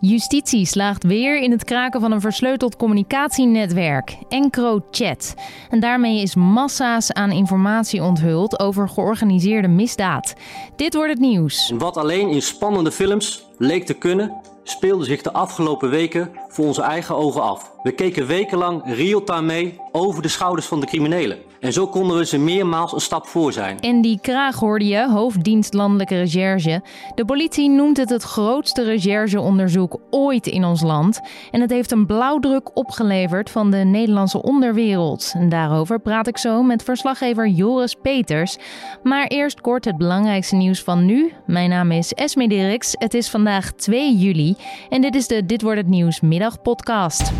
[0.00, 5.34] Justitie slaagt weer in het kraken van een versleuteld communicatienetwerk, EncroChat.
[5.70, 10.34] En daarmee is massa's aan informatie onthuld over georganiseerde misdaad.
[10.76, 11.72] Dit wordt het nieuws.
[11.78, 14.32] Wat alleen in spannende films leek te kunnen,
[14.62, 17.72] speelde zich de afgelopen weken voor onze eigen ogen af.
[17.82, 21.38] We keken wekenlang real-time mee over de schouders van de criminelen.
[21.60, 24.00] En zo konden we ze meermaals een stap voor zijn.
[24.00, 26.82] Die Kraag hoorde je, hoofddienst landelijke recherche.
[27.14, 31.20] De politie noemt het het grootste rechercheonderzoek ooit in ons land.
[31.50, 35.32] En het heeft een blauwdruk opgeleverd van de Nederlandse onderwereld.
[35.34, 38.56] En daarover praat ik zo met verslaggever Joris Peters.
[39.02, 41.32] Maar eerst kort het belangrijkste nieuws van nu.
[41.46, 42.94] Mijn naam is Esme Dirks.
[42.98, 44.56] Het is vandaag 2 juli.
[44.88, 47.32] En dit is de Dit wordt het nieuws middagpodcast.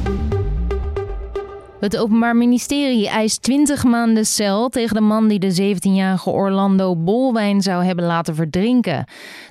[1.81, 7.63] Het Openbaar Ministerie eist 20 maanden cel tegen de man die de 17-jarige Orlando Bolwijn
[7.63, 9.05] zou hebben laten verdrinken.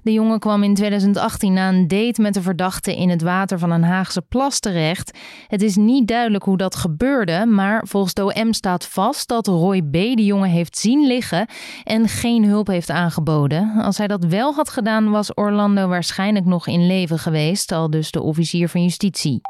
[0.03, 3.71] De jongen kwam in 2018 na een date met de verdachte in het water van
[3.71, 5.17] een Haagse plas terecht.
[5.47, 9.93] Het is niet duidelijk hoe dat gebeurde, maar volgens OM staat vast dat Roy B.
[9.93, 11.47] de jongen heeft zien liggen
[11.83, 13.73] en geen hulp heeft aangeboden.
[13.81, 18.11] Als hij dat wel had gedaan, was Orlando waarschijnlijk nog in leven geweest, al dus
[18.11, 19.41] de officier van justitie.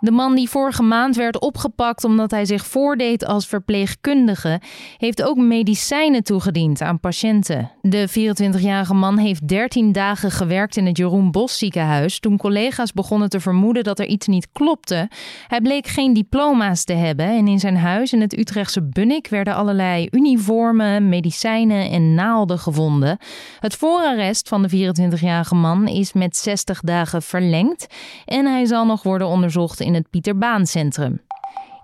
[0.00, 4.60] De man die vorige maand werd opgepakt omdat hij zich voordeed als verpleegkundige,
[4.96, 7.70] heeft ook medicijnen toegediend aan patiënten.
[7.80, 13.28] De 24-jarige man heeft 13 dagen gewerkt in het Jeroen Bos ziekenhuis toen collega's begonnen
[13.28, 15.08] te vermoeden dat er iets niet klopte.
[15.46, 19.54] Hij bleek geen diploma's te hebben en in zijn huis in het Utrechtse Bunnik werden
[19.54, 23.18] allerlei uniformen, medicijnen en naalden gevonden.
[23.60, 27.86] Het voorarrest van de 24-jarige man is met 60 dagen verlengd
[28.24, 31.20] en hij zal nog worden onderzocht in het Pieter Baan Centrum.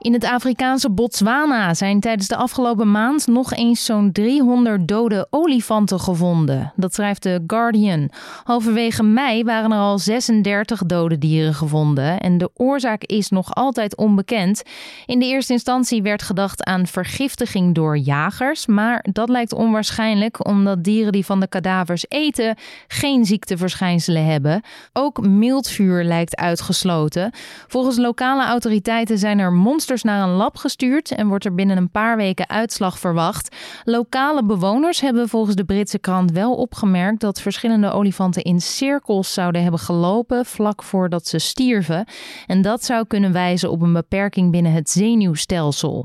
[0.03, 6.00] In het Afrikaanse Botswana zijn tijdens de afgelopen maand nog eens zo'n 300 dode olifanten
[6.00, 6.72] gevonden.
[6.77, 8.11] Dat schrijft The Guardian.
[8.45, 13.97] Halverwege mei waren er al 36 dode dieren gevonden en de oorzaak is nog altijd
[13.97, 14.62] onbekend.
[15.06, 20.85] In de eerste instantie werd gedacht aan vergiftiging door jagers, maar dat lijkt onwaarschijnlijk omdat
[20.85, 22.57] dieren die van de kadavers eten
[22.89, 24.62] geen ziekteverschijnselen hebben.
[24.92, 27.33] Ook mildvuur lijkt uitgesloten.
[27.68, 29.52] Volgens lokale autoriteiten zijn er
[30.01, 33.57] naar een lab gestuurd en wordt er binnen een paar weken uitslag verwacht.
[33.85, 39.63] Lokale bewoners hebben volgens de Britse krant wel opgemerkt dat verschillende olifanten in cirkels zouden
[39.63, 42.07] hebben gelopen vlak voordat ze stierven.
[42.47, 46.05] En dat zou kunnen wijzen op een beperking binnen het zenuwstelsel.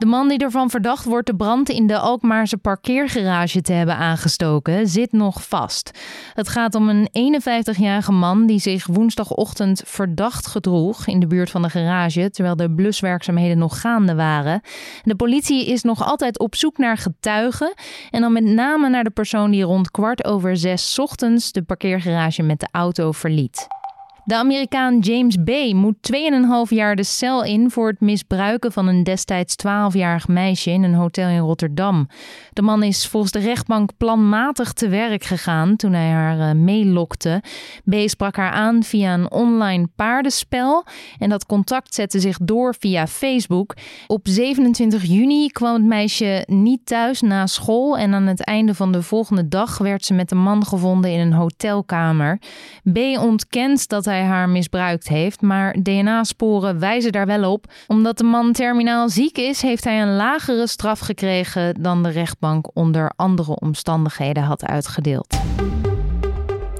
[0.00, 4.86] De man die ervan verdacht wordt de brand in de Alkmaarse parkeergarage te hebben aangestoken,
[4.88, 5.90] zit nog vast.
[6.34, 7.08] Het gaat om een
[7.42, 12.70] 51-jarige man die zich woensdagochtend verdacht gedroeg in de buurt van de garage, terwijl de
[12.70, 14.60] bluswerkzaamheden nog gaande waren.
[15.02, 17.74] De politie is nog altijd op zoek naar getuigen
[18.10, 22.42] en dan met name naar de persoon die rond kwart over zes ochtends de parkeergarage
[22.42, 23.79] met de auto verliet.
[24.24, 25.50] De Amerikaan James B.
[25.74, 30.82] moet 2,5 jaar de cel in voor het misbruiken van een destijds 12-jarig meisje in
[30.82, 32.08] een hotel in Rotterdam.
[32.52, 37.42] De man is volgens de rechtbank planmatig te werk gegaan toen hij haar uh, meelokte.
[37.84, 37.94] B.
[38.04, 40.86] sprak haar aan via een online paardenspel
[41.18, 43.76] en dat contact zette zich door via Facebook.
[44.06, 48.92] Op 27 juni kwam het meisje niet thuis na school en aan het einde van
[48.92, 52.38] de volgende dag werd ze met de man gevonden in een hotelkamer.
[52.92, 52.98] B.
[53.18, 57.64] ontkent dat hij haar misbruikt heeft, maar DNA-sporen wijzen daar wel op.
[57.86, 62.76] Omdat de man terminaal ziek is, heeft hij een lagere straf gekregen dan de rechtbank
[62.76, 65.38] onder andere omstandigheden had uitgedeeld.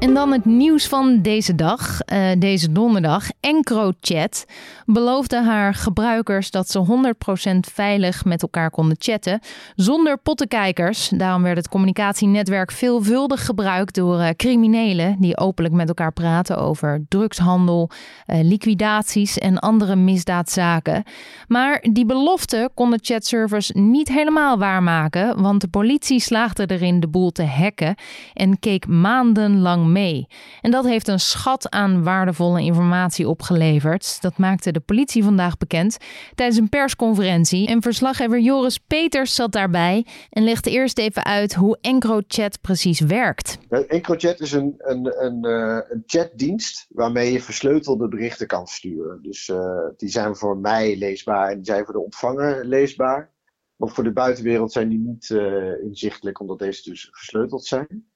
[0.01, 3.29] En dan het nieuws van deze dag, uh, deze donderdag.
[3.41, 4.45] EncroChat
[4.87, 9.41] beloofde haar gebruikers dat ze 100% veilig met elkaar konden chatten,
[9.75, 11.09] zonder pottenkijkers.
[11.09, 17.05] Daarom werd het communicatienetwerk veelvuldig gebruikt door uh, criminelen die openlijk met elkaar praten over
[17.09, 17.91] drugshandel,
[18.27, 21.03] uh, liquidaties en andere misdaadzaken.
[21.49, 27.31] Maar die belofte konden chatservers niet helemaal waarmaken, want de politie slaagde erin de boel
[27.31, 27.95] te hacken
[28.35, 30.27] en keek maandenlang mee.
[30.61, 34.23] En dat heeft een schat aan waardevolle informatie opgeleverd.
[34.23, 35.97] Dat maakte de politie vandaag bekend
[36.35, 37.67] tijdens een persconferentie.
[37.67, 43.59] En verslaggever Joris Peters zat daarbij en legde eerst even uit hoe EncroChat precies werkt.
[43.89, 49.23] EncroChat is een, een, een, uh, een chatdienst waarmee je versleutelde berichten kan sturen.
[49.23, 53.31] Dus uh, die zijn voor mij leesbaar en die zijn voor de ontvanger leesbaar.
[53.77, 58.10] Maar voor de buitenwereld zijn die niet uh, inzichtelijk, omdat deze dus versleuteld zijn.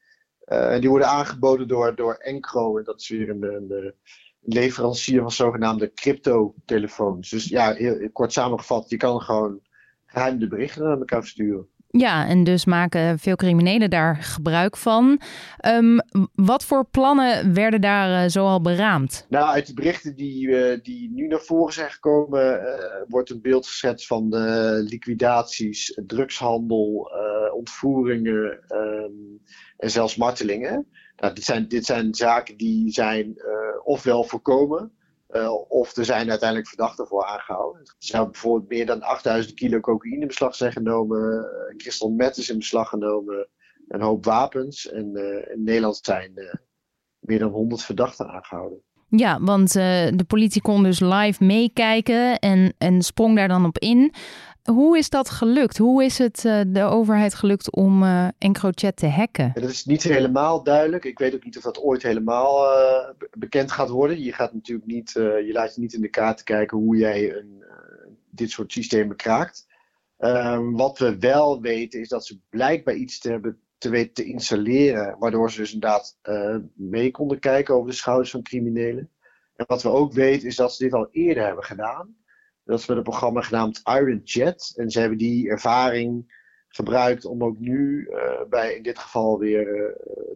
[0.46, 2.78] Uh, die worden aangeboden door, door Encro.
[2.78, 3.94] En dat is weer een, een,
[4.40, 7.30] leverancier van zogenaamde crypto-telefoons.
[7.30, 9.60] Dus ja, heel, kort samengevat, je kan gewoon
[10.06, 11.68] geheimde berichten aan elkaar sturen.
[11.96, 15.20] Ja, en dus maken veel criminelen daar gebruik van.
[15.56, 15.98] Ehm,
[16.34, 19.26] wat voor plannen werden daar uh, zoal beraamd?
[19.28, 22.68] Nou, uit de berichten die, uh, die nu naar voren zijn gekomen, uh,
[23.08, 24.28] wordt een beeld geschetst van
[24.78, 27.10] liquidaties, drugshandel,
[27.54, 29.40] ontvoeringen um,
[29.76, 30.86] en zelfs martelingen.
[31.16, 33.34] Nou, dit, zijn, dit zijn zaken die zijn
[33.84, 34.92] ofwel voorkomen
[35.68, 37.80] of er zijn uiteindelijk verdachten voor aangehouden.
[37.80, 42.36] Er zou bijvoorbeeld meer dan 8000 kilo cocaïne in beslag zijn genomen, uh, crystal meth
[42.36, 43.48] is in beslag genomen,
[43.88, 44.88] een hoop wapens.
[44.90, 46.32] En uh, in Nederland zijn
[47.18, 48.82] meer dan 100 verdachten aangehouden.
[49.08, 54.12] Ja, want de politie kon dus live meekijken en, en sprong daar dan op in.
[54.70, 55.78] Hoe is dat gelukt?
[55.78, 59.50] Hoe is het uh, de overheid gelukt om uh, EncroChat te hacken?
[59.54, 61.04] Dat is niet helemaal duidelijk.
[61.04, 64.22] Ik weet ook niet of dat ooit helemaal uh, bekend gaat worden.
[64.22, 67.64] Je gaat natuurlijk niet, je laat je niet in de kaart kijken hoe jij een,
[68.30, 69.66] dit soort systemen kraakt.
[70.18, 74.24] Ehm, wat we wel weten is dat ze blijkbaar iets te hebben te weten te
[74.24, 76.18] installeren, waardoor ze dus inderdaad
[76.74, 79.10] mee konden kijken over de schouders van criminelen.
[79.56, 82.16] En wat we ook weten is dat ze dit al eerder hebben gedaan.
[82.64, 84.72] Dat is met een programma genaamd Iron Jet.
[84.76, 86.32] En ze hebben die ervaring
[86.68, 88.18] gebruikt om ook nu uh,
[88.48, 89.82] bij in dit geval weer uh,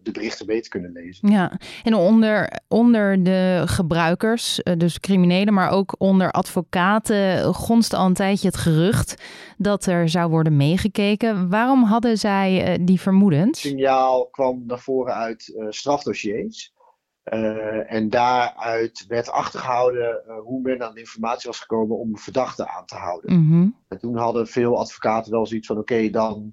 [0.02, 1.28] de berichten mee te kunnen lezen.
[1.28, 8.06] Ja, en onder, onder de gebruikers, uh, dus criminelen, maar ook onder advocaten, gonst al
[8.06, 9.22] een tijdje het gerucht
[9.56, 11.48] dat er zou worden meegekeken.
[11.48, 13.62] Waarom hadden zij die vermoedens?
[13.62, 16.72] Het signaal kwam naar voren uit strafdossiers.
[17.32, 22.68] Uh, en daaruit werd achtergehouden uh, hoe men aan de informatie was gekomen om verdachten
[22.68, 23.32] aan te houden.
[23.32, 23.76] Mm -hmm.
[23.88, 26.52] En toen hadden veel advocaten wel zoiets van: oké, dan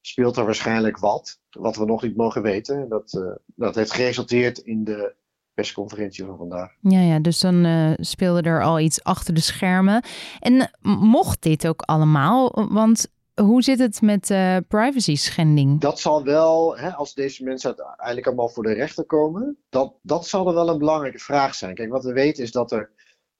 [0.00, 2.80] speelt er waarschijnlijk wat, wat we nog niet mogen weten.
[2.80, 5.14] En dat, uh, dat heeft geresulteerd in de
[5.54, 6.70] persconferentie van vandaag.
[6.80, 7.66] Ja, ja dus dan
[8.00, 10.04] speelde er al iets achter de schermen.
[10.40, 10.70] En
[11.00, 12.66] mocht dit ook allemaal?
[12.68, 13.06] Want
[13.42, 15.80] hoe zit het met uh, privacy schending?
[15.80, 20.26] Dat zal wel, hè, als deze mensen uiteindelijk allemaal voor de rechter komen, dat, dat
[20.26, 21.74] zal er wel een belangrijke vraag zijn.
[21.74, 22.90] Kijk, wat we weten is dat er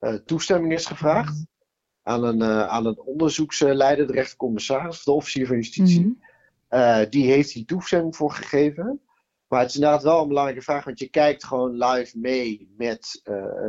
[0.01, 1.45] uh, toestemming is gevraagd
[2.03, 6.07] aan een, uh, aan een onderzoeksleider, de rechtercommissaris of de officier van justitie.
[6.07, 6.19] Mm
[6.69, 7.11] -hmm.
[7.11, 9.01] die heeft die toestemming voor gegeven.
[9.49, 13.23] Maar het is inderdaad wel een belangrijke vraag, want je kijkt gewoon live mee met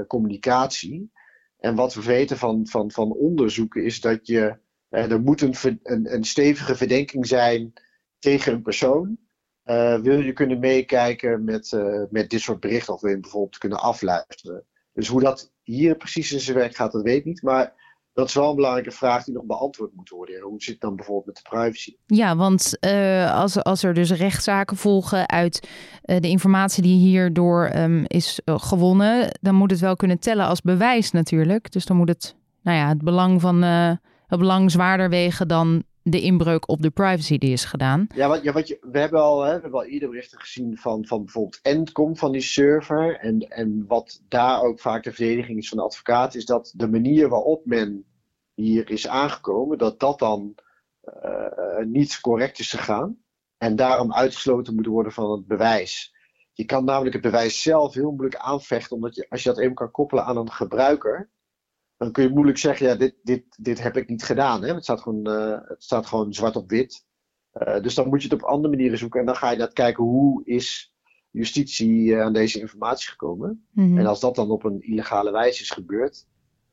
[0.07, 1.12] communicatie.
[1.57, 4.57] En wat we weten van, van, van onderzoeken is dat je
[4.94, 7.74] er moet een, een, een, stevige verdenking zijn
[8.19, 9.18] tegen een persoon.
[9.66, 13.57] Uh, wil je kunnen meekijken met, uh, met dit soort berichten of wil je bijvoorbeeld
[13.57, 14.66] kunnen afluisteren.
[14.94, 17.42] Dus hoe dat hier precies in zijn werk gaat, dat weet ik niet.
[17.42, 17.74] Maar
[18.13, 20.42] dat is wel een belangrijke vraag die nog beantwoord moet worden.
[20.42, 21.95] Hoe zit het dan bijvoorbeeld met de privacy?
[22.06, 22.78] Ja, want
[23.31, 25.68] als, als er dus rechtszaken volgen uit
[26.01, 31.12] de informatie die hierdoor um, is gewonnen, dan moet het wel kunnen tellen als bewijs
[31.12, 31.72] natuurlijk.
[31.72, 33.63] Dus dan moet het, nou ja, het belang van
[34.33, 38.07] het belang zwaarder wegen dan de inbreuk op de privacy die is gedaan.
[38.15, 40.77] Ja, wat, ja, wat je, we hebben al, hè, we hebben al eerder berichten gezien
[40.77, 43.18] van, van bijvoorbeeld Endcom van die server.
[43.19, 46.89] En, en wat daar ook vaak de verdediging is van de advocaat, is dat de
[46.89, 48.06] manier waarop men
[48.53, 50.56] hier is aangekomen, dat dat dan
[51.24, 53.18] uh, niet correct is gegaan.
[53.57, 56.15] En daarom uitgesloten moet worden van het bewijs.
[56.53, 59.74] Je kan namelijk het bewijs zelf heel moeilijk aanvechten, omdat je, als je dat even
[59.74, 61.30] kan koppelen aan een gebruiker,
[62.03, 64.63] dan kun je moeilijk zeggen, ja, dit, dit, dit heb ik niet gedaan.
[64.63, 64.73] Hè?
[64.73, 67.05] Het, staat gewoon, uh, het staat gewoon zwart op wit.
[67.53, 69.19] Uh, dus dan moet je het op andere manieren zoeken.
[69.19, 70.94] En dan ga je dat kijken, hoe is
[71.31, 73.65] justitie uh, aan deze informatie gekomen?
[73.71, 73.97] Mm -hmm.
[73.97, 76.25] En als dat dan op een illegale wijze is gebeurd,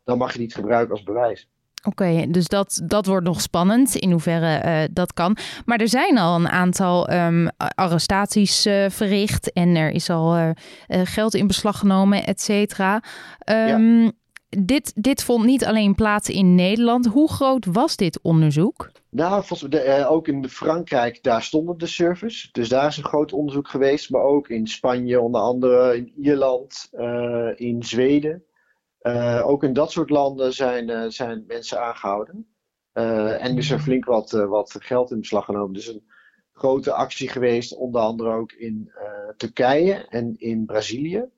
[0.05, 1.49] dan mag je niet gebruiken als bewijs.
[1.85, 5.37] Oké, okay, dus dat, dat wordt nog spannend in hoeverre uh, dat kan.
[5.65, 10.51] Maar er zijn al een aantal um, arrestaties uh, verricht en er is al uh,
[10.87, 13.03] geld in beslag genomen, et cetera.
[13.45, 14.13] Um, ja
[14.59, 17.07] dit, dit vond niet alleen plaats in Nederland.
[17.07, 18.91] Hoe groot was dit onderzoek?
[19.11, 22.49] Nou, uh, ook in Frankrijk, daar stonden de servers.
[22.53, 24.11] Dus daar is een groot onderzoek geweest.
[24.11, 28.45] Maar ook in Spanje, onder andere in Ierland, uh, in Zweden.
[29.03, 32.47] Uh, ook in dat soort landen zijn, zijn mensen aangehouden.
[32.93, 35.73] en is er flink wat, wat geld in beslag genomen.
[35.73, 36.03] Dus een
[36.53, 38.93] grote actie geweest, onder andere ook in
[39.37, 41.29] Turkije en in Brazilië.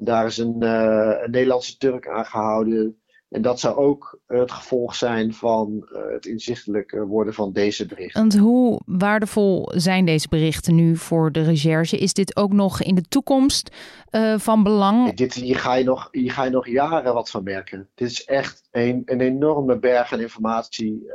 [0.00, 3.00] Daar is een, uh, een Nederlandse Turk aangehouden.
[3.28, 8.20] En dat zou ook het gevolg zijn van uh, het inzichtelijk worden van deze berichten.
[8.20, 11.98] Want hoe waardevol zijn deze berichten nu voor de recherche?
[11.98, 13.70] Is dit ook nog in de toekomst
[14.10, 15.14] uh, van belang?
[15.14, 17.88] Dit, hier, ga je nog, hier ga je nog jaren wat van merken.
[17.94, 21.12] Dit is echt een, een enorme berg aan informatie.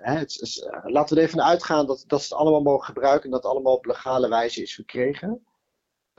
[0.00, 3.24] Hè, het is, laten we er even uitgaan dat, dat ze het allemaal mogen gebruiken
[3.24, 5.42] en dat het allemaal op legale wijze is verkregen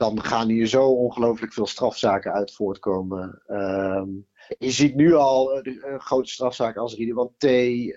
[0.00, 3.42] dan gaan hier zo ongelooflijk veel strafzaken uit voortkomen.
[3.46, 4.26] Um,
[4.58, 7.94] je ziet nu al uh, grote strafzaken als Ridwan T, uh,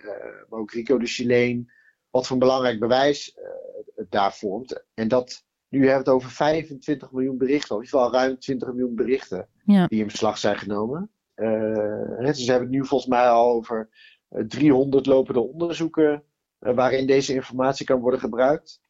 [0.49, 1.71] maar ook Rico de Chileen.
[2.09, 3.37] wat voor een belangrijk bewijs
[3.95, 4.83] het daar vormt.
[4.93, 8.39] En dat, nu hebben we het over 25 miljoen berichten, of in ieder geval ruim
[8.39, 9.87] 20 miljoen berichten ja.
[9.87, 11.11] die in beslag zijn genomen.
[11.35, 11.45] Uh,
[12.33, 13.89] ze hebben het nu volgens mij al over
[14.47, 16.23] 300 lopende onderzoeken
[16.59, 18.81] waarin deze informatie kan worden gebruikt.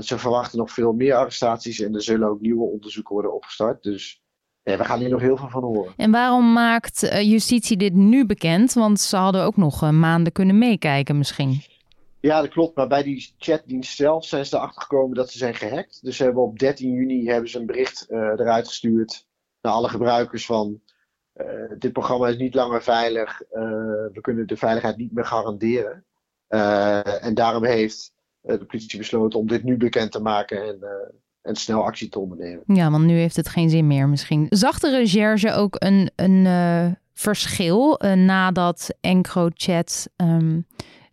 [0.00, 3.82] Ze verwachten nog veel meer arrestaties en er zullen ook nieuwe onderzoeken worden opgestart.
[3.82, 4.22] Dus
[4.62, 5.92] ja, we gaan hier nog heel veel van horen.
[5.96, 8.72] En waarom maakt justitie dit nu bekend?
[8.72, 11.62] Want ze hadden ook nog maanden kunnen meekijken misschien.
[12.20, 12.76] Ja, dat klopt.
[12.76, 15.98] Maar bij die chatdienst zelf zijn ze erachter gekomen dat ze zijn gehackt.
[16.02, 19.26] Dus ze hebben op 13 juni hebben ze een bericht uh, eruit gestuurd
[19.60, 20.80] naar alle gebruikers van...
[21.36, 21.46] Uh,
[21.78, 23.42] dit programma is niet langer veilig.
[23.42, 23.60] Uh,
[24.12, 26.04] we kunnen de veiligheid niet meer garanderen.
[27.20, 30.78] en daarom heeft de politie besloten om dit nu bekend te maken en,
[31.42, 32.62] en snel actie te ondernemen.
[32.66, 34.46] Ja, want nu heeft het geen zin meer misschien.
[34.48, 40.08] Zag de recherche ook een, een verschil nadat EncroChat...
[40.16, 40.66] Um,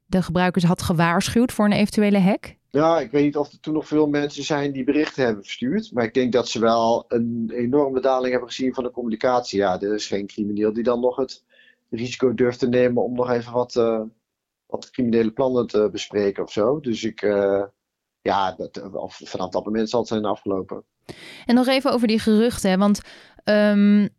[0.10, 2.56] de gebruikers had gewaarschuwd voor een eventuele hack?
[2.70, 5.92] Ja, ik weet niet of er toen nog veel mensen zijn die berichten hebben verstuurd.
[5.94, 9.60] Maar ik denk dat ze wel een enorme daling hebben gezien van de communicatie.
[9.60, 11.44] Ja, er is geen crimineel die dan nog het
[11.90, 14.02] risico durft te nemen om nog even wat, uh,
[14.68, 16.80] wat criminele plannen te bespreken of zo.
[16.80, 17.64] Dus ik, uh,
[18.22, 20.84] ja, dat, vanaf dat moment zal het zijn afgelopen.
[21.46, 23.02] En nog even over die geruchten, want
[23.44, 24.10] um,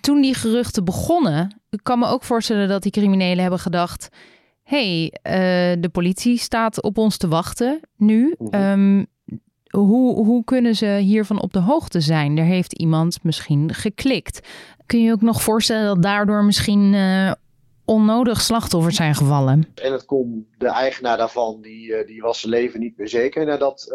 [0.00, 4.08] toen die geruchten begonnen, ik kan me ook voorstellen dat die criminelen hebben gedacht
[4.68, 8.34] hey, uh, de politie staat op ons te wachten nu.
[8.50, 9.06] Um,
[9.70, 12.38] hoe, hoe kunnen ze hiervan op de hoogte zijn?
[12.38, 14.48] Er heeft iemand misschien geklikt.
[14.86, 17.32] Kun je ook nog voorstellen dat daardoor misschien uh,
[17.88, 19.66] onnodig slachtoffers zijn gevallen?
[19.74, 23.46] En het kon de eigenaar daarvan, die, uh, die was zijn leven niet meer zeker
[23.46, 23.92] nadat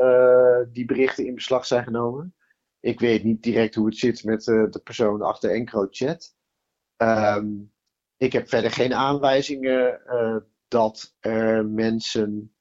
[0.72, 2.36] die berichten in beslag zijn genomen.
[2.80, 6.36] Ik weet niet direct hoe het zit met de persoon achter EncroChat.
[6.98, 7.72] Um,
[8.18, 10.02] ik heb verder geen aanwijzingen
[10.68, 12.54] dat er mensen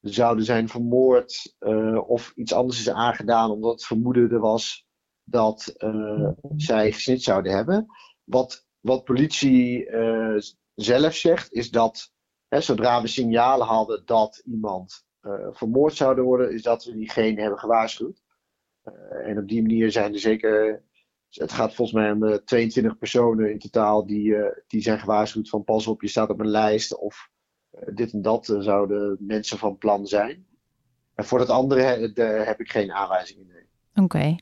[0.00, 4.86] zouden zijn vermoord uh, of iets anders is aangedaan omdat het vermoeden er was
[5.24, 7.86] dat uh, zij gesnit zouden hebben.
[8.24, 10.40] Wat, wat politie uh,
[10.82, 12.12] zelf zegt is dat
[12.48, 15.06] hè, zodra we signalen hadden dat iemand
[15.50, 18.22] vermoord zou worden, is dat we diegene hebben gewaarschuwd.
[19.24, 20.82] en op die manier zijn er zeker
[21.30, 25.86] het gaat volgens mij om 22 personen in totaal die, die zijn gewaarschuwd van pas
[25.86, 27.30] op, je staat op een lijst of
[27.70, 30.46] eh, dit en dat eh, zouden mensen van plan zijn.
[31.14, 31.80] En voor het andere
[32.22, 33.46] heb ik geen aanwijzingen.
[33.94, 34.36] Oké.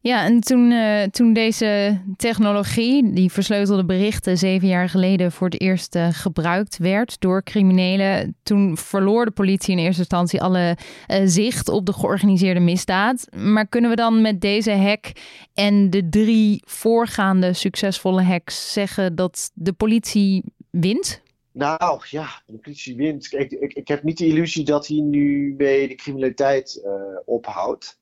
[0.00, 5.60] Ja, en toen, uh, toen deze technologie, die versleutelde berichten, zeven jaar geleden voor het
[5.60, 10.76] eerst uh, gebruikt werd door criminelen, toen verloor de politie in eerste instantie alle
[11.08, 13.26] uh, zicht op de georganiseerde misdaad.
[13.36, 15.12] Maar kunnen we dan met deze hack
[15.54, 21.22] en de drie voorgaande succesvolle hacks zeggen dat de politie wint?
[21.52, 23.32] Nou ja, de politie wint.
[23.32, 26.86] Ik, ik, ik heb niet de illusie dat hij nu mee de criminaliteit
[27.24, 27.97] ophoudt.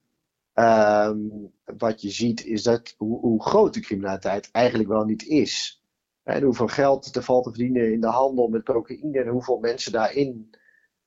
[0.58, 5.82] Um, wat je ziet is dat hoe, hoe, groot de criminaliteit eigenlijk wel niet is.
[6.22, 9.92] En hoeveel geld er valt te verdienen in de handel met cocaïne en hoeveel mensen
[9.92, 10.50] daarin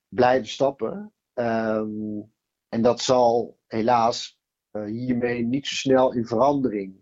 [0.07, 1.13] blijven stappen.
[1.33, 2.31] Um,
[2.69, 4.39] en dat zal helaas
[4.71, 6.99] uh, hiermee niet zo snel in verandering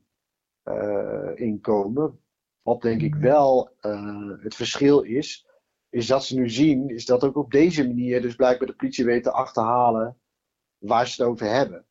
[0.64, 2.20] uh, inkomen.
[2.62, 5.48] Wat denk ik wel uh, het verschil is,
[5.90, 9.06] is dat ze nu zien, is dat ook op deze manier dus blijkbaar de politie
[9.06, 10.18] weet te achterhalen
[10.78, 11.86] waar ze het over hebben.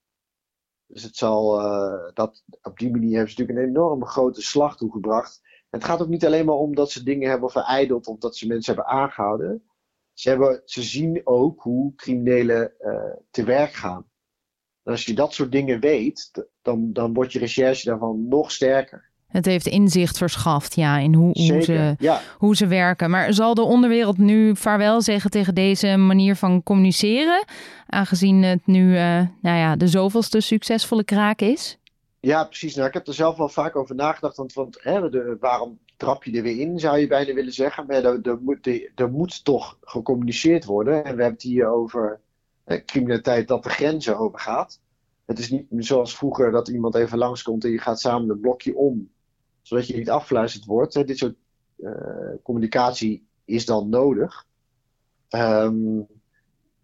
[0.86, 4.76] Dus het zal, uh, dat, op die manier hebben ze natuurlijk een enorme grote slag
[4.76, 5.40] toegebracht.
[5.70, 8.46] Het gaat ook niet alleen maar om dat ze dingen hebben verijdeld of dat ze
[8.46, 9.62] mensen hebben aangehouden.
[10.12, 14.10] Ze, hebben, ze zien ook hoe criminelen uh, te werk gaan.
[14.82, 19.10] En als je dat soort dingen weet, dan, dan wordt je recherche daarvan nog sterker.
[19.36, 21.96] Het heeft inzicht verschaft ja, in hoe, hoe, ze,
[22.38, 23.10] hoe ze werken.
[23.10, 27.44] Maar zal de onderwereld nu vaarwel zeggen tegen deze manier van communiceren?
[27.86, 31.78] Aangezien het nu uh, nou ja, de zoveelste succesvolle kraak is?
[32.20, 32.74] Ja, precies.
[32.74, 34.36] Nou, ik heb er zelf wel vaak over nagedacht.
[34.36, 37.86] Want, want hè, de, waarom trap je er weer in, zou je bijna willen zeggen.
[37.86, 40.94] Maar er, er, moet, er moet toch gecommuniceerd worden.
[40.94, 42.20] En we hebben het hier over
[42.64, 44.80] eh, criminaliteit dat de grenzen overgaat.
[45.24, 48.76] Het is niet zoals vroeger dat iemand even langskomt en je gaat samen een blokje
[48.76, 49.08] om
[49.66, 50.94] zodat je niet afgeluisterd wordt.
[50.94, 51.04] Hè.
[51.04, 51.34] Dit soort
[51.76, 51.90] uh,
[52.42, 54.46] communicatie is dan nodig.
[55.30, 56.06] Um,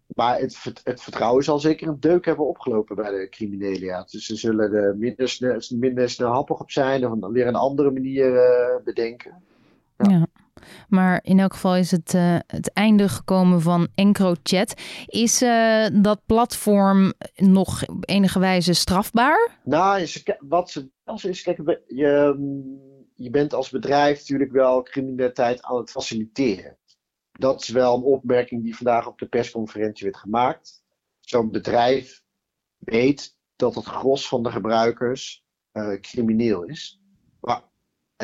[0.07, 3.83] maar het, het, vertrouwen zal zeker een deuk hebben opgelopen bij de criminelen.
[3.83, 4.07] Ja.
[4.09, 8.33] Dus ze zullen er minder minder snel happig op zijn of weer een andere manier
[8.33, 9.43] uh, bedenken.
[9.97, 10.27] Ja.
[10.87, 14.81] Maar in elk geval is het, uh, het einde gekomen van EncroChat.
[15.05, 19.59] Is uh, dat platform nog op enige wijze strafbaar?
[19.63, 20.07] Nou,
[20.39, 22.35] wat ze als is, kijk, je,
[23.15, 26.77] je bent als bedrijf natuurlijk wel criminaliteit aan het faciliteren.
[27.31, 30.83] dat is wel een opmerking die vandaag op de persconferentie werd gemaakt.
[31.19, 32.23] Zo'n bedrijf
[32.77, 35.43] weet dat het gros van de gebruikers
[35.73, 37.01] uh, crimineel is.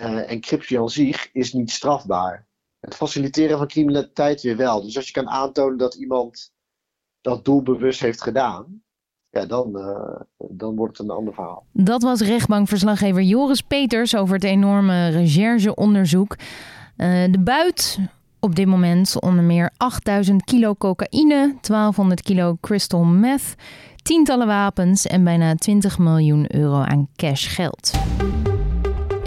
[0.02, 2.48] Maar uh, encryptie aan zich is niet strafbaar.
[2.80, 4.82] Het faciliteren van criminaliteit weer wel.
[4.82, 6.52] Dus als je kan aantonen dat iemand
[7.22, 8.82] dat doelbewust heeft gedaan,
[9.30, 11.66] ja, dan, uh, dan wordt het een ander verhaal.
[11.72, 16.36] Dat was rechtbankverslaggever Joris Peters over het enorme rechercheonderzoek.
[16.98, 18.00] Uh, de buit
[18.40, 23.56] op dit moment onder meer 8000 kilo cocaïne, 1200 kilo crystal meth,
[24.02, 27.92] tientallen wapens en bijna 20 miljoen euro aan cashgeld.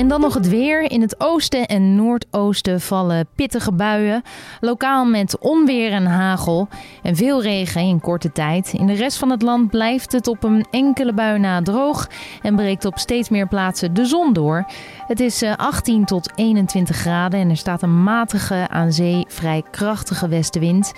[0.03, 0.91] En dan nog het weer.
[0.91, 4.23] In het oosten en noordoosten vallen pittige buien.
[4.61, 6.69] Lokaal met onweer en hagel.
[7.03, 8.73] En veel regen in korte tijd.
[8.73, 12.09] In de rest van het land blijft het op een enkele bui na droog.
[12.41, 14.65] En breekt op steeds meer plaatsen de zon door.
[15.07, 19.63] Het is 18 eh, tot 21 graden en er staat een matige, aan zee vrij
[19.71, 20.93] krachtige westenwind.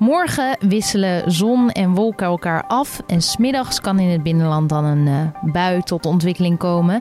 [0.00, 5.06] Morgen wisselen zon en wolken elkaar af en smiddags kan in het binnenland dan een
[5.06, 7.00] uh, bui tot ontwikkeling komen.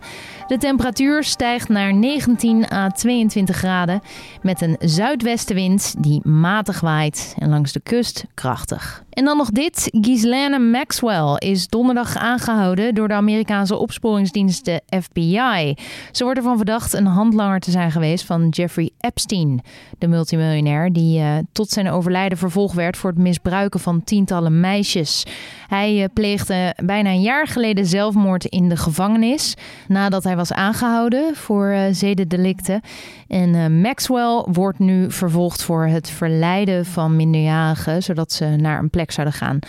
[0.49, 4.01] De temperatuur stijgt naar 19 à 22 graden
[4.41, 9.03] met een zuidwestenwind die matig waait en langs de kust krachtig.
[9.09, 9.89] En dan nog dit.
[10.01, 15.73] Ghislaine Maxwell is donderdag aangehouden door de Amerikaanse opsporingsdienst de FBI.
[16.11, 19.61] Ze wordt ervan verdacht een handlanger te zijn geweest van Jeffrey Epstein,
[19.97, 25.25] de multimiljonair die uh, tot zijn overlijden vervolgd werd voor het misbruiken van tientallen meisjes.
[25.67, 29.53] Hij uh, pleegde bijna een jaar geleden zelfmoord in de gevangenis
[29.87, 32.81] nadat hij was aangehouden voor uh.
[33.27, 39.11] En Maxwell wordt nu vervolgd voor het verleiden van minderjarigen, zodat ze naar een plek
[39.11, 39.59] zouden gaan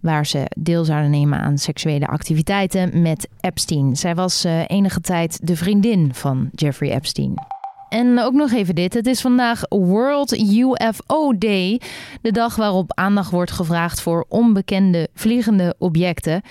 [0.00, 3.96] waar ze deel zouden nemen aan seksuele activiteiten met Epstein.
[3.96, 7.57] Zij was uh, enige tijd de vriendin van Jeffrey Epstein.
[7.88, 8.94] En ook nog even dit.
[8.94, 11.80] Het is vandaag World UFO Day.
[12.22, 16.42] De dag waarop aandacht wordt gevraagd voor onbekende vliegende objecten.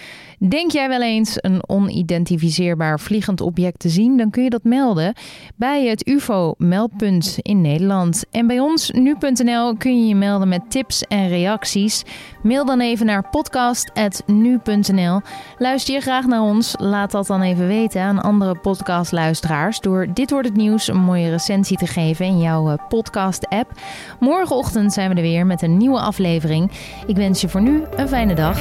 [0.50, 4.18] Denk jij wel eens een onidentificeerbaar vliegend object te zien?
[4.18, 5.14] Dan kun je dat melden
[5.56, 8.24] bij het UFO-meldpunt in Nederland.
[8.32, 12.04] En bij ons, nu.nl, kun je je melden met tips en reacties.
[12.48, 15.22] Mail dan even naar podcast.nu.nl.
[15.58, 16.76] Luister je graag naar ons?
[16.80, 19.80] Laat dat dan even weten aan andere podcastluisteraars.
[19.80, 23.72] Door Dit Wordt Het Nieuws een mooie recensie te geven in jouw eh, podcast-app.
[24.20, 26.72] Morgenochtend zijn we er weer met een nieuwe aflevering.
[27.08, 28.60] Ik wens je voor nu een fijne dag.